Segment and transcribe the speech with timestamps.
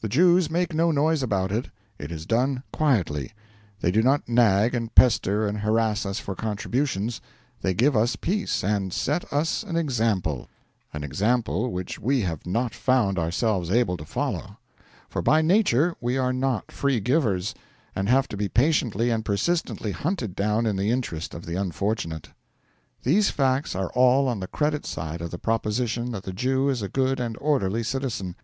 [0.00, 1.68] The Jews make no noise about it;
[1.98, 3.32] it is done quietly;
[3.82, 7.20] they do not nag and pester and harass us for contributions;
[7.60, 10.48] they give us peace, and set us an example
[10.94, 14.56] an example which we have not found ourselves able to follow;
[15.10, 17.54] for by nature we are not free givers,
[17.94, 22.30] and have to be patiently and persistently hunted down in the interest of the unfortunate.
[23.02, 26.80] These facts are all on the credit side of the proposition that the Jew is
[26.80, 28.34] a good and orderly citizen.